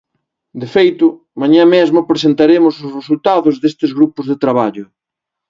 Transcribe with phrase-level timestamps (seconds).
[0.61, 1.05] De feito,
[1.41, 4.85] mañá mesmo presentaremos os resultados destes grupos de traballo.